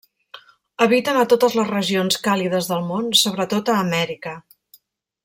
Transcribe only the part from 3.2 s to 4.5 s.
sobretot a Amèrica.